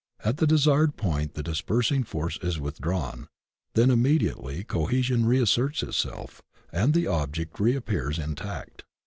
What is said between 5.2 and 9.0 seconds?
reasserts itself and the object reap pears intact.